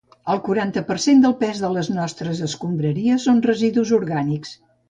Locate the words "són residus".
3.31-3.97